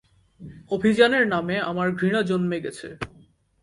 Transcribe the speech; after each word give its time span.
অভিযানের 0.71 1.25
নামে 1.27 1.55
আমার 1.61 1.87
ঘৃণা 1.91 2.21
জন্মে 2.21 2.57
গেছে। 2.59 2.87